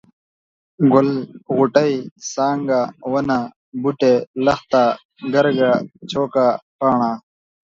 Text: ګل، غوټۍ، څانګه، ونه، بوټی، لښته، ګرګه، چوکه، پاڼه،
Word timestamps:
ګل، 0.93 1.09
غوټۍ، 1.55 1.93
څانګه، 2.31 2.81
ونه، 3.11 3.39
بوټی، 3.81 4.15
لښته، 4.45 4.83
ګرګه، 5.33 5.71
چوکه، 6.09 6.45
پاڼه، 6.77 7.11